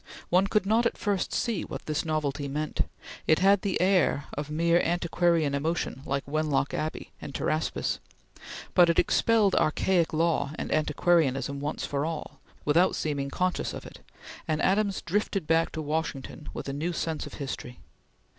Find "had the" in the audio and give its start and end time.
3.37-3.79